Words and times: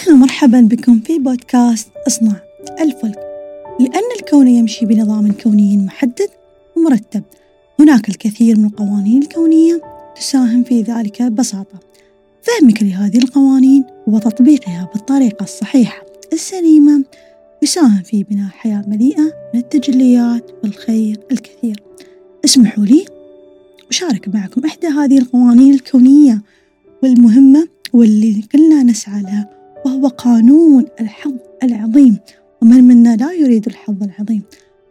أهلا 0.00 0.14
ومرحبا 0.14 0.60
بكم 0.60 1.00
في 1.00 1.18
بودكاست 1.18 1.88
أصنع 2.06 2.36
الفلك. 2.80 3.18
لأن 3.80 4.02
الكون 4.20 4.48
يمشي 4.48 4.86
بنظام 4.86 5.32
كوني 5.32 5.76
محدد 5.76 6.28
ومرتب 6.76 7.22
هناك 7.80 8.08
الكثير 8.08 8.58
من 8.58 8.64
القوانين 8.64 9.22
الكونية 9.22 9.82
تساهم 10.16 10.64
في 10.64 10.82
ذلك 10.82 11.22
ببساطة. 11.22 11.78
فهمك 12.42 12.82
لهذه 12.82 13.18
القوانين 13.18 13.84
وتطبيقها 14.06 14.90
بالطريقة 14.94 15.44
الصحيحة 15.44 16.02
السليمة 16.32 17.04
يساهم 17.62 18.02
في 18.02 18.24
بناء 18.24 18.50
حياة 18.50 18.84
مليئة 18.88 19.32
من 19.54 19.60
التجليات 19.60 20.50
والخير 20.62 21.20
الكثير. 21.32 21.82
اسمحوا 22.44 22.84
لي 22.84 23.04
أشارك 23.90 24.28
معكم 24.28 24.64
إحدى 24.64 24.86
هذه 24.86 25.18
القوانين 25.18 25.74
الكونية 25.74 26.42
والمهمة 27.02 27.68
واللي 27.92 28.42
كلنا 28.52 28.82
نسعى 28.82 29.22
لها. 29.22 29.59
وهو 29.84 30.08
قانون 30.08 30.86
الحظ 31.00 31.32
العظيم 31.62 32.18
ومن 32.62 32.84
منا 32.84 33.16
لا 33.16 33.32
يريد 33.32 33.66
الحظ 33.66 34.02
العظيم؟ 34.02 34.42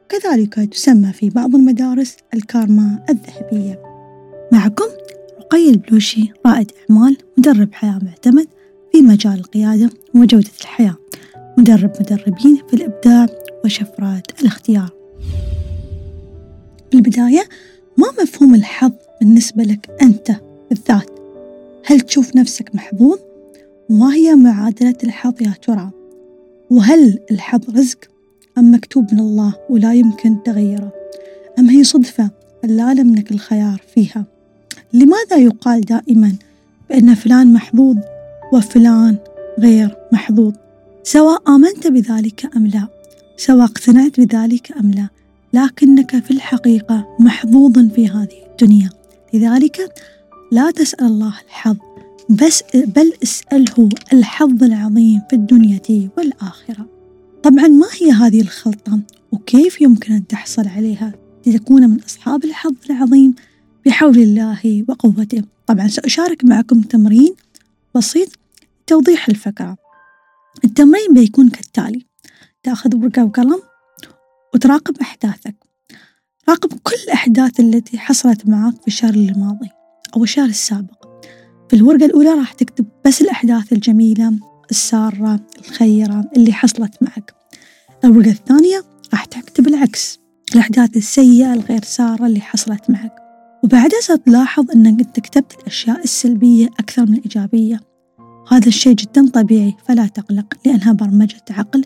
كذلك 0.09 0.53
تسمى 0.53 1.13
في 1.13 1.29
بعض 1.29 1.55
المدارس 1.55 2.17
الكارما 2.33 3.05
الذهبية. 3.09 3.81
معكم 4.51 4.85
رقي 5.39 5.69
البلوشي 5.69 6.31
رائد 6.45 6.71
أعمال 6.89 7.17
مدرب 7.37 7.73
حياة 7.73 7.99
معتمد 8.03 8.47
في 8.91 9.01
مجال 9.01 9.33
القيادة 9.33 9.89
وجودة 10.15 10.49
الحياة. 10.61 10.95
مدرب 11.57 11.91
مدربين 11.99 12.61
في 12.67 12.73
الإبداع 12.73 13.27
وشفرات 13.65 14.41
الاختيار. 14.41 14.89
في 16.91 16.97
البداية 16.97 17.43
ما 17.97 18.07
مفهوم 18.21 18.55
الحظ 18.55 18.91
بالنسبة 19.19 19.63
لك 19.63 19.89
أنت 20.01 20.31
بالذات 20.69 21.09
هل 21.85 22.01
تشوف 22.01 22.35
نفسك 22.35 22.75
محظوظ؟ 22.75 23.19
وما 23.89 24.13
هي 24.13 24.35
معادلة 24.35 24.95
الحظ 25.03 25.41
يا 25.41 25.53
ترى؟ 25.61 25.91
وهل 26.69 27.19
الحظ 27.31 27.69
رزق 27.69 27.97
أم 28.57 28.73
مكتوب 28.73 29.13
من 29.13 29.19
الله 29.19 29.53
ولا 29.69 29.93
يمكن 29.93 30.43
تغيره؟ 30.43 30.93
أم 31.59 31.69
هي 31.69 31.83
صدفة 31.83 32.29
لا 32.63 32.93
لك 32.93 33.31
الخيار 33.31 33.81
فيها؟ 33.93 34.25
لماذا 34.93 35.37
يقال 35.37 35.81
دائما 35.81 36.35
بأن 36.89 37.15
فلان 37.15 37.53
محظوظ 37.53 37.97
وفلان 38.53 39.17
غير 39.59 39.97
محظوظ؟ 40.13 40.53
سواء 41.03 41.41
آمنت 41.55 41.87
بذلك 41.87 42.55
أم 42.55 42.67
لا، 42.67 42.87
سواء 43.37 43.63
اقتنعت 43.63 44.19
بذلك 44.19 44.77
أم 44.77 44.91
لا، 44.91 45.07
لكنك 45.53 46.19
في 46.19 46.31
الحقيقة 46.31 47.07
محظوظ 47.19 47.79
في 47.79 48.07
هذه 48.07 48.43
الدنيا، 48.51 48.89
لذلك 49.33 49.93
لا 50.51 50.71
تسأل 50.71 51.05
الله 51.05 51.33
الحظ 51.47 51.77
بس 52.29 52.63
بل 52.73 53.13
اسأله 53.23 53.89
الحظ 54.13 54.63
العظيم 54.63 55.21
في 55.29 55.35
الدنيا 55.35 56.09
والآخرة. 56.17 56.89
طبعا 57.43 57.67
ما 57.67 57.87
هي 58.01 58.11
هذه 58.11 58.41
الخلطة 58.41 58.99
وكيف 59.31 59.81
يمكن 59.81 60.13
أن 60.13 60.27
تحصل 60.27 60.67
عليها 60.67 61.13
لتكون 61.47 61.89
من 61.89 62.03
أصحاب 62.03 62.45
الحظ 62.45 62.73
العظيم؟ 62.89 63.35
بحول 63.85 64.17
الله 64.17 64.85
وقوته. 64.89 65.43
طبعا 65.67 65.87
سأشارك 65.87 66.45
معكم 66.45 66.81
تمرين 66.81 67.35
بسيط 67.95 68.29
توضيح 68.87 69.29
الفكرة. 69.29 69.77
التمرين 70.63 71.13
بيكون 71.13 71.49
كالتالي. 71.49 72.05
تأخذ 72.63 72.95
ورقة 72.95 73.25
وقلم 73.25 73.61
وتراقب 74.53 74.97
أحداثك. 75.01 75.55
راقب 76.49 76.73
كل 76.83 76.95
الأحداث 77.03 77.59
التي 77.59 77.97
حصلت 77.97 78.47
معك 78.47 78.81
في 78.81 78.87
الشهر 78.87 79.13
الماضي 79.13 79.69
أو 80.15 80.23
الشهر 80.23 80.49
السابق. 80.49 80.98
في 81.69 81.75
الورقة 81.75 82.05
الأولى 82.05 82.29
راح 82.29 82.53
تكتب 82.53 82.85
بس 83.05 83.21
الأحداث 83.21 83.73
الجميلة 83.73 84.33
السارة 84.71 85.39
الخيرة 85.59 86.31
اللي 86.37 86.53
حصلت 86.53 86.93
معك. 87.01 87.33
الورقة 88.03 88.29
الثانية 88.29 88.83
راح 89.13 89.25
تكتب 89.25 89.67
العكس 89.67 90.19
الأحداث 90.53 90.97
السيئة 90.97 91.53
الغير 91.53 91.83
سارة 91.83 92.25
اللي 92.25 92.41
حصلت 92.41 92.89
معك. 92.89 93.15
وبعدها 93.63 94.01
ستلاحظ 94.01 94.71
أنك 94.71 95.19
كتبت 95.19 95.53
الأشياء 95.59 96.03
السلبية 96.03 96.67
أكثر 96.67 97.05
من 97.05 97.13
الإيجابية. 97.13 97.79
هذا 98.51 98.67
الشيء 98.67 98.93
جدا 98.93 99.27
طبيعي 99.27 99.75
فلا 99.87 100.07
تقلق 100.07 100.53
لأنها 100.65 100.93
برمجة 100.93 101.43
عقل 101.49 101.85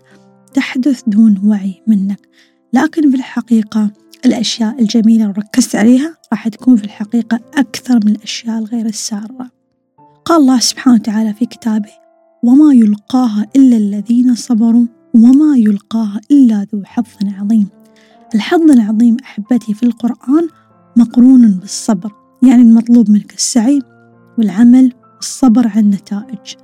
تحدث 0.54 1.02
دون 1.08 1.42
وعي 1.46 1.82
منك. 1.88 2.20
لكن 2.74 3.12
في 3.12 3.18
الحقيقة 3.18 3.92
الأشياء 4.26 4.82
الجميلة 4.82 5.26
لو 5.26 5.32
ركزت 5.32 5.76
عليها 5.76 6.18
راح 6.32 6.48
تكون 6.48 6.76
في 6.76 6.84
الحقيقة 6.84 7.40
أكثر 7.54 8.00
من 8.06 8.12
الأشياء 8.12 8.60
الغير 8.60 8.86
السارة. 8.86 9.63
قال 10.26 10.42
الله 10.42 10.60
سبحانه 10.60 10.96
وتعالى 10.96 11.34
في 11.34 11.46
كتابه 11.46 11.92
وما 12.44 12.74
يلقاها 12.74 13.48
إلا 13.56 13.78
الذين 13.78 14.36
صبروا 14.36 14.86
وما 15.14 15.58
يلقاها 15.58 16.22
إلا 16.32 16.68
ذو 16.74 16.84
حظ 16.86 17.06
عظيم. 17.24 17.68
الحظ 18.36 18.72
العظيم 18.72 19.18
أحبتي 19.24 19.74
في 19.74 19.84
القرآن 19.84 20.48
مقرون 20.98 21.52
بالصبر 21.52 22.12
يعني 22.44 22.62
المطلوب 22.62 23.10
منك 23.10 23.34
السعي 23.34 23.82
والعمل 24.38 24.94
والصبر 25.16 25.68
على 25.68 25.80
النتائج. 25.80 26.56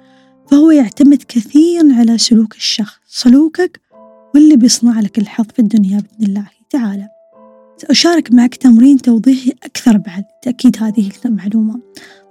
فهو 0.51 0.71
يعتمد 0.71 1.23
كثيرا 1.27 1.95
على 1.95 2.17
سلوك 2.17 2.55
الشخص 2.55 2.99
سلوكك 3.07 3.81
واللي 4.35 4.55
بيصنع 4.55 4.99
لك 4.99 5.19
الحظ 5.19 5.45
في 5.53 5.59
الدنيا 5.59 5.99
بإذن 5.99 6.29
الله 6.29 6.47
تعالى. 6.69 7.07
سأشارك 7.77 8.33
معك 8.33 8.55
تمرين 8.55 8.97
توضيحي 8.97 9.53
أكثر 9.63 9.97
بعد 9.97 10.23
تأكيد 10.41 10.83
هذه 10.83 11.11
المعلومة. 11.25 11.79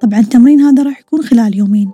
طبعا 0.01 0.21
التمرين 0.21 0.61
هذا 0.61 0.83
راح 0.83 1.01
يكون 1.01 1.23
خلال 1.23 1.57
يومين. 1.57 1.91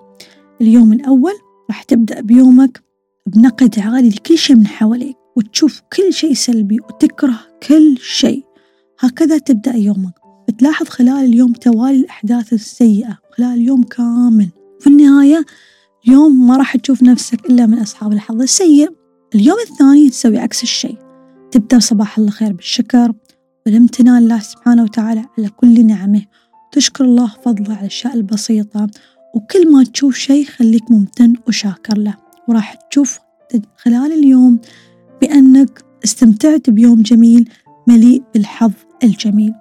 اليوم 0.60 0.92
الأول 0.92 1.32
راح 1.70 1.82
تبدأ 1.82 2.20
بيومك 2.20 2.82
بنقد 3.26 3.78
عالي 3.78 4.08
لكل 4.08 4.38
شيء 4.38 4.56
من 4.56 4.66
حواليك 4.66 5.16
وتشوف 5.36 5.82
كل 5.96 6.12
شيء 6.12 6.34
سلبي 6.34 6.80
وتكره 6.80 7.40
كل 7.68 7.98
شيء. 7.98 8.44
هكذا 9.00 9.38
تبدأ 9.38 9.74
يومك. 9.76 10.14
بتلاحظ 10.48 10.88
خلال 10.88 11.24
اليوم 11.24 11.52
توالي 11.52 12.00
الأحداث 12.00 12.52
السيئة 12.52 13.18
خلال 13.36 13.54
اليوم 13.54 13.82
كامل. 13.82 14.48
في 14.80 14.86
النهاية 14.86 15.44
يوم 16.06 16.46
ما 16.46 16.56
راح 16.56 16.76
تشوف 16.76 17.02
نفسك 17.02 17.46
إلا 17.50 17.66
من 17.66 17.78
أصحاب 17.78 18.12
الحظ 18.12 18.42
السيء. 18.42 18.88
اليوم 19.34 19.58
الثاني 19.70 20.10
تسوي 20.10 20.38
عكس 20.38 20.62
الشيء. 20.62 20.98
تبدأ 21.50 21.78
صباح 21.78 22.18
الخير 22.18 22.52
بالشكر 22.52 23.12
والامتنان 23.66 24.22
لله 24.22 24.38
سبحانه 24.38 24.82
وتعالى 24.82 25.24
على 25.38 25.48
كل 25.48 25.86
نعمه. 25.86 26.22
تشكر 26.74 27.04
الله 27.04 27.32
فضله 27.44 27.70
على 27.70 27.80
الأشياء 27.80 28.14
البسيطة 28.14 28.86
وكل 29.34 29.72
ما 29.72 29.84
تشوف 29.84 30.16
شيء 30.16 30.46
خليك 30.46 30.90
ممتن 30.90 31.34
وشاكر 31.48 31.98
له. 31.98 32.14
وراح 32.48 32.74
تشوف 32.74 33.18
خلال 33.76 34.12
اليوم 34.12 34.58
بأنك 35.20 35.84
استمتعت 36.04 36.70
بيوم 36.70 37.02
جميل 37.02 37.48
مليء 37.88 38.22
بالحظ 38.34 38.72
الجميل. 39.04 39.54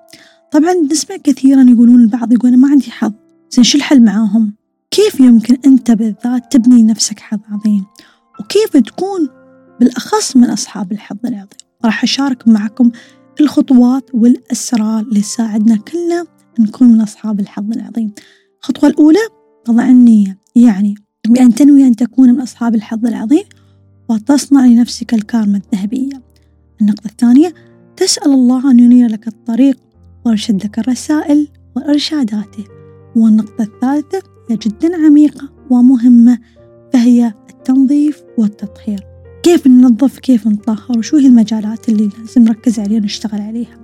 طبعا 0.51 0.73
نسمع 0.91 1.15
كثيرا 1.15 1.65
يقولون 1.69 2.01
البعض 2.01 2.33
يقول 2.33 2.57
ما 2.57 2.67
عندي 2.67 2.91
حظ. 2.91 3.13
زين 3.49 3.63
شو 3.63 3.77
الحل 3.77 4.03
معاهم؟ 4.03 4.53
كيف 4.91 5.19
يمكن 5.19 5.57
أنت 5.65 5.91
بالذات 5.91 6.51
تبني 6.51 6.83
نفسك 6.83 7.19
حظ 7.19 7.39
عظيم؟ 7.51 7.85
وكيف 8.39 8.77
تكون 8.77 9.29
بالأخص 9.79 10.37
من 10.37 10.49
أصحاب 10.49 10.91
الحظ 10.91 11.17
العظيم؟ 11.25 11.47
راح 11.85 12.03
أشارك 12.03 12.47
معكم 12.47 12.91
الخطوات 13.41 14.09
والأسرار 14.13 14.99
اللي 14.99 15.21
تساعدنا 15.21 15.75
كلنا 15.75 16.25
نكون 16.59 16.87
من 16.87 17.01
أصحاب 17.01 17.39
الحظ 17.39 17.71
العظيم. 17.71 18.11
الخطوة 18.61 18.89
الأولى 18.89 19.19
وضع 19.69 19.89
النية 19.89 20.37
يعني 20.55 20.95
بأن 21.27 21.55
تنوي 21.55 21.87
أن 21.87 21.95
تكون 21.95 22.29
من 22.29 22.41
أصحاب 22.41 22.75
الحظ 22.75 23.05
العظيم 23.05 23.43
وتصنع 24.09 24.65
لنفسك 24.65 25.13
الكارما 25.13 25.57
الذهبية. 25.65 26.21
النقطة 26.81 27.05
الثانية 27.07 27.53
تسأل 27.97 28.31
الله 28.31 28.71
أن 28.71 28.79
ينير 28.79 29.11
لك 29.11 29.27
الطريق 29.27 29.79
ويرشد 30.25 30.63
لك 30.63 30.79
الرسائل 30.79 31.47
وإرشاداته. 31.75 32.65
والنقطة 33.15 33.63
الثالثة 33.63 34.21
هي 34.49 34.57
جدا 34.57 35.05
عميقة 35.05 35.49
ومهمة 35.69 36.39
فهي 36.93 37.33
التنظيف 37.49 38.23
والتطهير. 38.37 39.03
كيف 39.43 39.67
ننظف؟ 39.67 40.19
كيف 40.19 40.47
نطهر؟ 40.47 40.97
وشو 40.97 41.17
هي 41.17 41.27
المجالات 41.27 41.89
اللي 41.89 42.09
لازم 42.19 42.41
نركز 42.41 42.79
عليها 42.79 42.99
ونشتغل 42.99 43.41
عليها؟ 43.41 43.77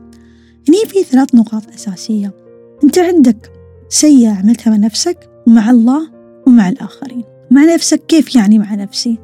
هني 0.70 0.86
في 0.88 1.04
ثلاث 1.04 1.36
نقاط 1.36 1.70
أساسية. 1.74 2.49
أنت 2.84 3.00
عندك 3.00 3.52
سيئة 3.90 4.30
عملتها 4.30 4.72
مع 4.72 4.78
نفسك 4.78 5.30
ومع 5.48 5.70
الله 5.70 6.10
ومع 6.48 6.70
الآخرين. 6.70 7.24
مع 7.52 7.74
نفسك 7.74 8.06
كيف 8.06 8.36
يعني 8.36 8.60
مع 8.60 8.76
نفسي؟ 8.76 9.18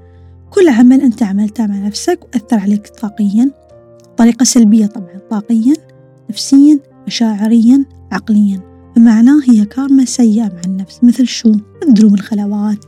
كل 0.50 0.70
عمل 0.70 1.02
أنت 1.02 1.24
عملته 1.24 1.68
مع 1.68 1.88
نفسك 1.88 2.20
وأثر 2.24 2.60
عليك 2.60 2.88
طاقيا 2.88 3.52
طريقة 4.18 4.44
سلبية 4.44 4.86
طبعا 4.86 5.20
طاقيا 5.30 5.74
نفسيا 6.30 6.80
مشاعريا 7.08 7.86
عقليا. 8.12 8.62
بمعناه 8.96 9.42
هي 9.50 9.66
كارما 9.66 10.06
سيئة 10.06 10.44
مع 10.44 10.62
النفس 10.66 11.04
مثل 11.04 11.28
شو؟ 11.28 11.54
الذنوب 11.84 12.14
الخلوات. 12.14 12.86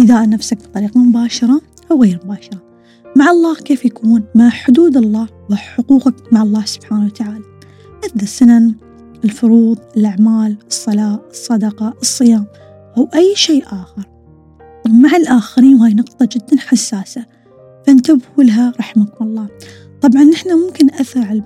إيذاء 0.00 0.28
نفسك 0.28 0.58
بطريقة 0.68 0.98
مباشرة 1.00 1.60
أو 1.90 2.02
غير 2.02 2.20
مباشرة. 2.24 2.62
مع 3.16 3.30
الله 3.30 3.54
كيف 3.54 3.84
يكون؟ 3.84 4.24
مع 4.34 4.48
حدود 4.48 4.96
الله 4.96 5.28
وحقوقك 5.50 6.32
مع 6.32 6.42
الله 6.42 6.64
سبحانه 6.64 7.06
وتعالى. 7.06 7.44
مثل 8.04 8.22
السنن. 8.22 8.74
الفروض 9.24 9.78
الأعمال 9.96 10.56
الصلاة 10.68 11.20
الصدقة 11.30 11.94
الصيام. 12.02 12.46
أو 12.96 13.08
أي 13.14 13.32
شيء 13.36 13.64
آخر. 13.64 14.08
مع 14.88 15.16
الآخرين 15.16 15.80
وهي 15.80 15.94
نقطة 15.94 16.28
جدا 16.32 16.60
حساسة. 16.60 17.26
فانتبهوا 17.86 18.44
لها 18.44 18.72
رحمكم 18.78 19.24
الله. 19.24 19.48
طبعا 20.00 20.24
نحن 20.24 20.48
ممكن 20.58 20.86
نأثر 20.86 21.20
على 21.20 21.42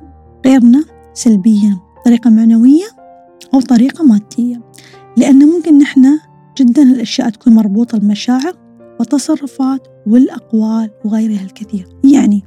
غيرنا 0.47 0.85
سلبيا 1.15 1.79
طريقة 2.05 2.31
معنوية 2.31 2.87
أو 3.55 3.61
طريقة 3.61 4.05
مادية. 4.05 4.61
لأن 5.17 5.39
ممكن 5.39 5.79
نحن 5.79 6.19
جدا 6.59 6.83
الأشياء 6.83 7.31
تكون 7.31 7.55
مربوطة 7.55 7.97
المشاعر 7.97 8.57
والتصرفات 8.99 9.89
والأقوال 10.07 10.91
وغيرها 11.05 11.45
الكثير. 11.45 11.89
يعني 12.05 12.43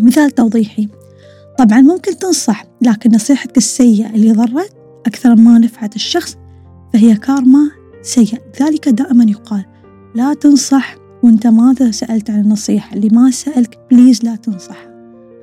مثال 0.00 0.30
توضيحي. 0.30 0.88
طبعا 1.58 1.80
ممكن 1.80 2.18
تنصح 2.18 2.64
لكن 2.82 3.10
نصيحتك 3.10 3.56
السيئة 3.56 4.10
اللي 4.10 4.32
ضرت 4.32 4.76
أكثر 5.06 5.36
ما 5.36 5.58
نفعت 5.58 5.96
الشخص 5.96 6.36
فهي 6.92 7.16
كارما 7.16 7.70
سيئة. 8.02 8.38
لذلك 8.60 8.88
دائما 8.88 9.24
يقال. 9.24 9.64
لا 10.14 10.34
تنصح 10.34 10.96
وأنت 11.22 11.46
ما 11.46 11.74
سألت 11.90 12.30
عن 12.30 12.40
النصيحة. 12.40 12.96
اللي 12.96 13.08
ما 13.08 13.30
سألك 13.30 13.78
بليز 13.90 14.24
لا 14.24 14.36
تنصح. 14.36 14.88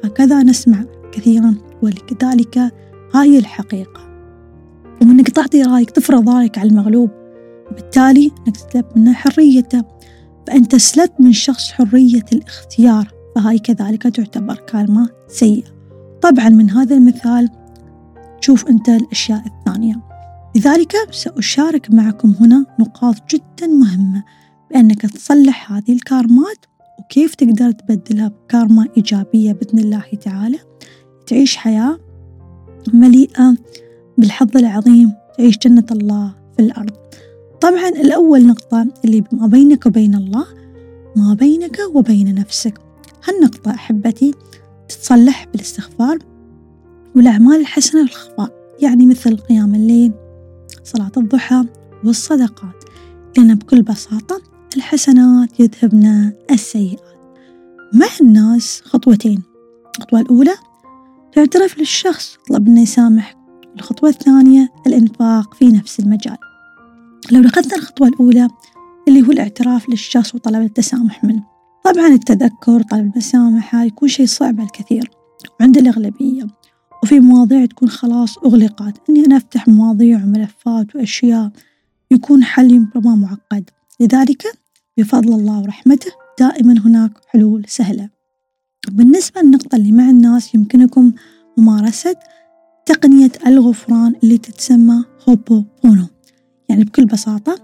هكذا 0.03 0.43
نسمع 0.43 0.85
كثيرا 1.11 1.55
ولذلك 1.81 2.57
هاي 3.13 3.37
الحقيقة. 3.37 4.01
وإنك 5.01 5.29
تعطي 5.29 5.63
رأيك 5.63 5.91
تفرض 5.91 6.29
رأيك 6.29 6.57
على 6.57 6.69
المغلوب. 6.69 7.09
وبالتالي 7.71 8.31
إنك 8.47 8.57
تسلب 8.57 8.85
منه 8.95 9.13
حريته. 9.13 9.83
فأنت 10.47 10.75
سلبت 10.75 11.13
من 11.19 11.31
شخص 11.31 11.71
حرية 11.71 12.25
الاختيار 12.33 13.13
فهاي 13.35 13.59
كذلك 13.59 14.03
تعتبر 14.03 14.55
كلمة 14.55 15.09
سيئة. 15.27 15.82
طبعا 16.23 16.49
من 16.49 16.69
هذا 16.69 16.95
المثال 16.95 17.49
شوف 18.41 18.67
أنت 18.67 18.89
الأشياء 18.89 19.43
الثانية. 19.45 19.95
لذلك 20.55 20.93
سأشارك 21.11 21.91
معكم 21.91 22.35
هنا 22.39 22.65
نقاط 22.79 23.15
جدا 23.31 23.67
مهمة 23.67 24.23
بأنك 24.71 25.01
تصلح 25.01 25.71
هذه 25.71 25.93
الكارمات 25.93 26.65
وكيف 26.99 27.35
تقدر 27.35 27.71
تبدلها 27.71 28.27
بكارما 28.27 28.87
إيجابية 28.97 29.51
بإذن 29.51 29.79
الله 29.79 30.03
تعالى. 30.21 30.59
تعيش 31.27 31.57
حياة 31.57 31.99
مليئة 32.93 33.55
بالحظ 34.17 34.57
العظيم 34.57 35.13
تعيش 35.37 35.57
جنة 35.57 35.85
الله 35.91 36.35
في 36.57 36.63
الأرض. 36.63 36.93
طبعا 37.61 37.89
الأول 37.89 38.47
نقطة 38.47 38.87
اللي 39.05 39.23
ما 39.31 39.47
بينك 39.47 39.85
وبين 39.85 40.15
الله 40.15 40.45
ما 41.15 41.33
بينك 41.33 41.77
وبين 41.93 42.35
نفسك. 42.35 42.79
هالنقطة 43.27 43.71
أحبتي 43.71 44.33
تتصلح 44.95 45.47
بالاستغفار 45.53 46.17
والأعمال 47.15 47.61
الحسنة 47.61 48.01
والخفاء 48.01 48.75
يعني 48.79 49.05
مثل 49.05 49.37
قيام 49.37 49.75
الليل 49.75 50.13
صلاة 50.83 51.11
الضحى 51.17 51.65
والصدقات. 52.03 52.83
لأن 53.37 53.55
بكل 53.55 53.81
بساطة 53.81 54.41
الحسنات 54.75 55.59
يذهبن 55.59 56.33
السيئات. 56.51 57.01
مع 57.93 58.07
الناس 58.21 58.81
خطوتين. 58.85 59.43
الخطوة 59.97 60.19
الأولى 60.19 60.55
تعترف 61.33 61.79
للشخص 61.79 62.37
طلب 62.49 62.67
إنه 62.67 62.81
يسامح. 62.81 63.35
الخطوة 63.75 64.09
الثانية 64.09 64.69
الإنفاق 64.87 65.53
في 65.53 65.65
نفس 65.65 65.99
المجال. 65.99 66.37
لو 67.31 67.47
أخذنا 67.47 67.75
الخطوة 67.75 68.07
الأولى 68.07 68.47
اللي 69.07 69.27
هو 69.27 69.31
الاعتراف 69.31 69.89
للشخص 69.89 70.35
وطلب 70.35 70.61
التسامح 70.61 71.23
منه. 71.23 71.52
طبعا 71.83 72.07
التذكر 72.07 72.81
طلب 72.81 73.11
المسامحة 73.13 73.83
يكون 73.83 74.09
شيء 74.09 74.25
صعب 74.25 74.59
على 74.59 74.67
الكثير. 74.67 75.11
وعند 75.59 75.77
الأغلبية. 75.77 76.47
وفي 77.03 77.19
مواضيع 77.19 77.65
تكون 77.65 77.89
خلاص 77.89 78.37
أغلقت. 78.37 79.09
إني 79.09 79.25
أنا 79.25 79.37
أفتح 79.37 79.67
مواضيع 79.67 80.23
وملفات 80.23 80.95
وأشياء 80.95 81.51
يكون 82.11 82.43
حل 82.43 82.87
ربما 82.95 83.15
معقد. 83.15 83.69
لذلك 83.99 84.43
بفضل 84.97 85.33
الله 85.33 85.61
ورحمته 85.61 86.11
دائما 86.39 86.73
هناك 86.85 87.11
حلول 87.27 87.63
سهلة. 87.67 88.09
بالنسبة 88.91 89.41
للنقطة 89.41 89.75
اللي 89.75 89.91
مع 89.91 90.09
الناس 90.09 90.55
يمكنكم 90.55 91.11
ممارسة 91.57 92.15
تقنية 92.85 93.31
الغفران 93.47 94.15
اللي 94.23 94.37
تتسمى 94.37 95.03
هوبو 95.29 95.63
بونو 95.83 96.07
يعني 96.69 96.83
بكل 96.83 97.05
بساطة 97.05 97.55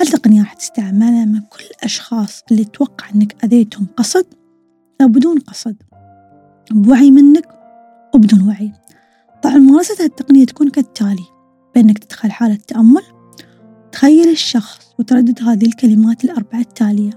هالتقنية 0.00 0.40
راح 0.40 0.52
تستعملها 0.52 1.24
مع 1.24 1.38
كل 1.38 1.64
الأشخاص 1.64 2.42
اللي 2.50 2.64
تتوقع 2.64 3.10
أنك 3.14 3.44
أذيتهم 3.44 3.86
قصد؟ 3.96 4.26
أو 5.00 5.08
بدون 5.08 5.38
قصد. 5.38 5.76
بوعي 6.70 7.10
منك 7.10 7.48
وبدون 8.14 8.48
وعي. 8.48 8.72
طبعا 9.42 9.56
ممارسة 9.56 10.04
هالتقنية 10.04 10.44
تكون 10.44 10.70
كالتالي 10.70 11.24
بأنك 11.74 11.98
تدخل 11.98 12.30
حالة 12.30 12.54
تأمل 12.54 13.02
تخيل 13.92 14.28
الشخص 14.28 14.94
وتردد 14.98 15.42
هذه 15.42 15.66
الكلمات 15.66 16.24
الأربعة 16.24 16.60
التالية 16.60 17.10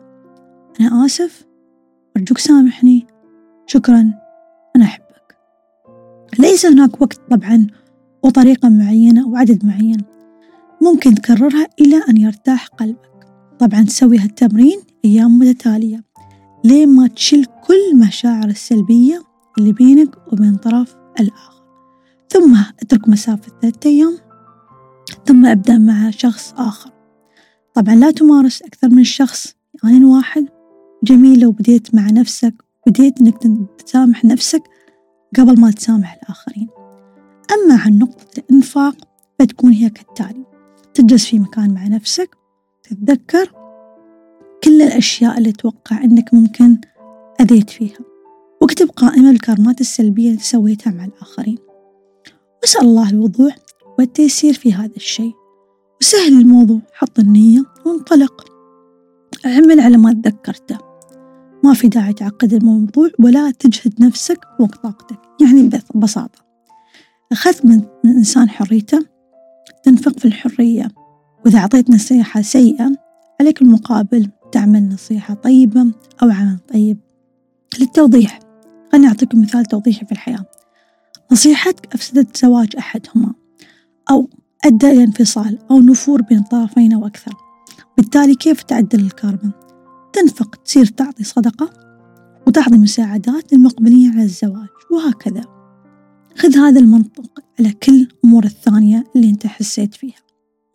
أنا 0.80 1.06
آسف 1.06 1.46
أرجوك 2.18 2.38
سامحني 2.38 3.08
شكرا 3.68 4.14
أنا 4.76 4.86
أحبك. 4.86 5.38
ليس 6.40 6.66
هناك 6.66 7.02
وقت 7.02 7.20
طبعا 7.32 7.68
وطريقة 8.24 8.70
معينة 8.70 9.28
وعدد 9.28 9.66
معين. 9.66 10.02
ممكن 10.82 11.16
تكررها 11.16 11.68
إلى 11.82 12.04
أن 12.10 12.18
يرتاح 12.18 12.68
قلبك. 12.68 13.10
طبعا 13.60 13.84
تسوي 13.84 14.18
هالتمرين 14.18 14.82
أيام 15.06 15.40
متتالية 15.40 16.04
لين 16.64 16.90
ما 16.90 17.08
تشيل 17.08 17.46
كل 17.46 17.78
المشاعر 17.94 18.46
السلبية 18.46 19.24
اللي 19.58 19.74
بينك 19.74 20.34
وبين 20.34 20.56
طرف 20.56 20.96
الآخر. 21.20 21.64
ثم 22.30 22.56
اترك 22.82 23.10
مسافة 23.10 23.52
ثلاثة 23.62 23.90
أيام 23.90 24.18
ثم 25.26 25.46
أبدأ 25.46 25.78
مع 25.78 26.10
شخص 26.10 26.54
آخر. 26.58 26.92
طبعا 27.74 27.96
لا 27.96 28.12
تمارس 28.12 28.62
أكثر 28.62 28.90
من 28.90 29.04
شخص 29.04 29.56
يعني 29.84 30.06
واحد. 30.06 30.46
جميل 31.04 31.40
لو 31.40 31.52
بديت 31.52 31.96
مع 31.96 32.08
نفسك 32.12 32.54
بديت 32.88 33.22
إنك 33.22 33.38
تسامح 33.86 34.26
نفسك 34.26 34.64
قبل 35.38 35.60
ما 35.60 35.72
تسامح 35.72 36.20
الآخرين. 36.24 36.68
أما 37.52 37.82
عن 37.82 37.98
نقطة 37.98 38.40
الإنفاق 38.40 38.96
بتكون 39.40 39.72
هي 39.72 39.90
كالتالي. 39.90 40.49
تجلس 41.00 41.26
في 41.26 41.40
مكان 41.40 41.74
مع 41.74 41.88
نفسك 41.88 42.38
تتذكر 42.84 43.52
كل 44.64 44.82
الأشياء 44.82 45.38
اللي 45.38 45.52
تتوقع 45.52 46.04
أنك 46.04 46.34
ممكن 46.34 46.78
أذيت 47.42 47.70
فيها. 47.70 48.00
واكتب 48.62 48.90
قائمة 48.90 49.32
بالكارمات 49.32 49.82
السلبية 49.82 50.30
اللي 50.30 50.42
سويتها 50.42 50.92
مع 50.92 51.06
الآخرين. 51.06 51.58
واسأل 52.62 52.82
الله 52.82 53.10
الوضوح 53.10 53.56
والتيسير 54.00 54.54
في 54.54 54.74
هذا 54.74 54.96
الشيء. 54.96 55.34
وسهل 56.02 56.42
الموضوع 56.42 56.82
حط 56.94 57.20
النية 57.20 57.64
وانطلق. 57.86 58.46
اعمل 59.46 59.80
على 59.80 59.98
ما 59.98 60.14
تذكرته. 60.14 60.78
ما 61.64 61.74
في 61.74 61.88
داعي 61.88 62.14
تعقد 62.14 62.54
الموضوع 62.54 63.10
ولا 63.20 63.52
تجهد 63.52 64.02
نفسك 64.02 64.40
وقت 64.60 64.76
طاقتك 64.84 65.20
يعني 65.42 65.70
ببساطة. 65.96 66.46
أخذت 67.32 67.66
من 67.66 67.82
إنسان 68.06 68.50
حريته 68.50 69.19
تنفق 69.90 70.20
في 70.20 70.26
الحرية. 70.26 70.88
وإذا 71.46 71.60
أعطيت 71.60 71.90
نصيحة 71.90 72.42
سيئة 72.42 72.92
عليك 73.42 73.62
المقابل 73.62 74.30
تعمل 74.52 74.90
نصيحة 74.90 75.34
طيبة 75.34 75.82
أو 76.24 76.30
عمل 76.30 76.58
طيب. 76.74 76.98
للتوضيح 77.80 78.40
خليني 78.92 79.08
أعطيكم 79.08 79.42
مثال 79.42 79.66
توضيحي 79.66 80.06
في 80.06 80.12
الحياة. 80.12 80.46
نصيحتك 81.32 81.94
أفسدت 81.94 82.38
زواج 82.38 82.76
أحدهما 82.78 83.34
أو 84.12 84.30
أدى 84.66 84.88
إلى 84.88 85.04
انفصال 85.04 85.60
أو 85.72 85.80
نفور 85.80 86.22
بين 86.22 86.38
الطرفين 86.38 86.94
أو 86.94 87.08
أكثر. 87.08 87.34
بالتالي 87.98 88.36
كيف 88.36 88.64
تعدل 88.64 89.00
الكارما؟ 89.00 89.52
تنفق 90.14 90.56
تصير 90.56 90.86
تعطي 90.86 91.24
صدقة 91.24 91.70
وتعطي 92.48 92.78
مساعدات 92.78 93.54
للمقبلين 93.54 94.12
على 94.12 94.24
الزواج 94.24 94.70
وهكذا. 94.92 95.59
خذ 96.40 96.58
هذا 96.58 96.80
المنطق 96.80 97.44
على 97.60 97.72
كل 97.72 98.02
الأمور 98.02 98.44
الثانية 98.44 99.04
اللي 99.16 99.30
أنت 99.30 99.48
حسيت 99.48 99.94
فيها. 99.94 100.20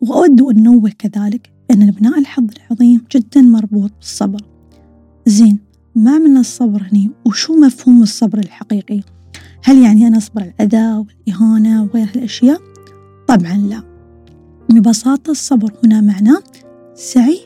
وأود 0.01 0.41
أن 0.41 0.57
أنوه 0.57 0.89
كذلك 0.89 1.53
أن 1.71 1.91
بناء 1.91 2.19
الحظ 2.19 2.49
العظيم 2.57 3.01
جدا 3.11 3.41
مربوط 3.41 3.91
بالصبر. 3.99 4.41
زين 5.25 5.59
ما 5.95 6.17
من 6.17 6.37
الصبر 6.37 6.81
هني؟ 6.91 7.11
وشو 7.25 7.55
مفهوم 7.55 8.01
الصبر 8.01 8.39
الحقيقي؟ 8.39 9.01
هل 9.63 9.77
يعني 9.83 10.07
أنا 10.07 10.17
أصبر 10.17 10.41
الأذى 10.41 11.05
والإهانة 11.27 11.83
وغير 11.83 12.09
الأشياء 12.15 12.61
طبعا 13.27 13.57
لا. 13.57 13.83
ببساطة 14.69 15.31
الصبر 15.31 15.73
هنا 15.83 16.01
معناه 16.01 16.43
سعي 16.95 17.39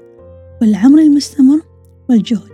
والعمل 0.62 1.00
المستمر 1.00 1.62
والجهد. 2.10 2.50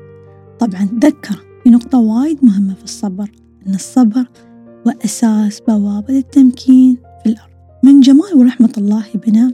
طبعا 0.59 0.85
تذكر 1.01 1.45
في 1.63 1.69
نقطة 1.69 1.97
وايد 1.97 2.45
مهمة 2.45 2.73
في 2.73 2.83
الصبر 2.83 3.31
أن 3.67 3.75
الصبر 3.75 4.27
وأساس 4.85 5.59
بوابة 5.59 6.17
التمكين 6.17 6.97
في 7.23 7.29
الأرض. 7.29 7.49
من 7.83 7.99
جمال 7.99 8.33
ورحمة 8.35 8.73
الله 8.77 9.05
بنا 9.15 9.53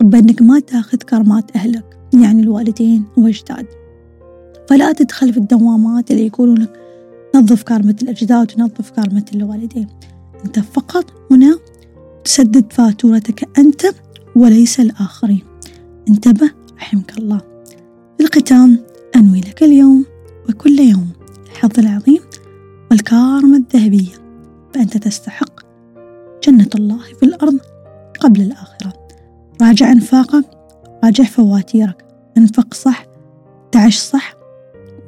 بأنك 0.00 0.42
ما 0.42 0.60
تأخذ 0.60 0.98
كرمات 0.98 1.56
أهلك 1.56 1.98
يعني 2.14 2.42
الوالدين 2.42 3.04
والأجداد 3.16 3.66
فلا 4.68 4.92
تدخل 4.92 5.32
في 5.32 5.38
الدوامات 5.38 6.10
اللي 6.10 6.26
يقولون 6.26 6.58
لك 6.58 6.80
نظف 7.36 7.62
كرمة 7.62 7.96
الأجداد 8.02 8.52
ونظف 8.58 8.90
كرمة 8.90 9.24
الوالدين. 9.34 9.86
أنت 10.44 10.58
فقط 10.58 11.04
هنا 11.30 11.58
تسدد 12.24 12.72
فاتورتك 12.72 13.58
أنت 13.58 13.82
وليس 14.36 14.80
الآخرين. 14.80 15.42
انتبه 16.08 16.50
رحمك 16.76 17.18
الله. 17.18 17.40
في 18.18 18.24
الختام 18.24 18.78
أنوي 19.16 19.40
لك 19.40 19.62
اليوم 19.62 20.04
وكل 20.48 20.80
يوم 20.80 21.08
الحظ 21.52 21.78
العظيم 21.78 22.20
والكارما 22.90 23.56
الذهبية 23.56 24.25
فأنت 24.76 24.96
تستحق 24.96 25.60
جنة 26.42 26.68
الله 26.74 26.98
في 26.98 27.22
الأرض 27.22 27.58
قبل 28.20 28.42
الآخرة. 28.42 29.08
راجع 29.62 29.92
أنفاقك 29.92 30.44
راجع 31.04 31.24
فواتيرك. 31.24 32.06
انفق 32.36 32.74
صح 32.74 33.06
تعش 33.72 33.98
صح 33.98 34.34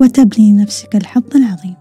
وتبني 0.01 0.53
لنفسك 0.53 0.97
الحظ 0.97 1.37
العظيم. 1.37 1.75